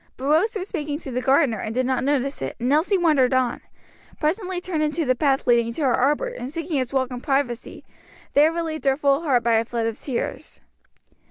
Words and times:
But 0.17 0.25
Rose 0.25 0.55
was 0.55 0.67
speaking 0.67 0.97
to 1.01 1.11
the 1.11 1.21
gardener, 1.21 1.59
and 1.59 1.75
did 1.75 1.85
not 1.85 2.03
notice 2.03 2.41
it, 2.41 2.55
and 2.59 2.73
Elsie 2.73 2.97
wandered 2.97 3.35
on, 3.35 3.61
presently 4.19 4.59
turned 4.59 4.81
into 4.81 5.05
the 5.05 5.13
path 5.13 5.45
leading 5.45 5.71
to 5.73 5.83
her 5.83 5.93
arbor 5.93 6.29
and 6.29 6.49
seeking 6.51 6.77
its 6.79 6.91
welcome 6.91 7.21
privacy, 7.21 7.83
there 8.33 8.51
relieved 8.51 8.85
her 8.85 8.97
full 8.97 9.21
heart 9.21 9.43
by 9.43 9.53
a 9.57 9.63
flood 9.63 9.85
of 9.85 9.99
tears. 9.99 10.59